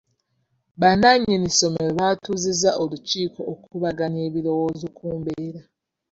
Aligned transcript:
Bannannyini 0.81 1.47
ssomero 1.51 1.91
baatuuzizza 1.99 2.69
olukiiko 2.81 3.41
okukubaganya 3.51 4.19
ebirowoozo 4.27 4.87
ku 4.97 5.05
mbeera. 5.17 5.61